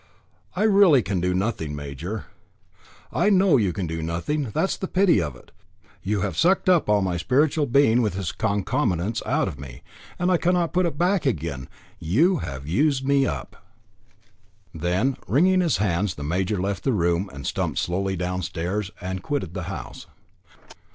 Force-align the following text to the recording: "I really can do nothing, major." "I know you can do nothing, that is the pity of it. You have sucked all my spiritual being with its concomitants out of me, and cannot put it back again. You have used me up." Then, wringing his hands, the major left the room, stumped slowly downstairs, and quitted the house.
"I 0.55 0.63
really 0.63 1.03
can 1.03 1.21
do 1.21 1.31
nothing, 1.35 1.75
major." 1.75 2.25
"I 3.13 3.29
know 3.29 3.57
you 3.57 3.71
can 3.71 3.85
do 3.85 4.01
nothing, 4.01 4.49
that 4.49 4.69
is 4.71 4.77
the 4.77 4.87
pity 4.87 5.21
of 5.21 5.35
it. 5.35 5.51
You 6.01 6.21
have 6.21 6.35
sucked 6.35 6.67
all 6.67 7.03
my 7.03 7.17
spiritual 7.17 7.67
being 7.67 8.01
with 8.01 8.17
its 8.17 8.31
concomitants 8.31 9.21
out 9.27 9.47
of 9.47 9.59
me, 9.59 9.83
and 10.17 10.41
cannot 10.41 10.73
put 10.73 10.87
it 10.87 10.97
back 10.97 11.27
again. 11.27 11.69
You 11.99 12.37
have 12.37 12.65
used 12.67 13.05
me 13.07 13.27
up." 13.27 13.63
Then, 14.73 15.17
wringing 15.27 15.61
his 15.61 15.77
hands, 15.77 16.15
the 16.15 16.23
major 16.23 16.59
left 16.59 16.83
the 16.83 16.93
room, 16.93 17.29
stumped 17.43 17.77
slowly 17.77 18.15
downstairs, 18.15 18.89
and 19.01 19.21
quitted 19.21 19.53
the 19.53 19.63
house. 19.69 20.07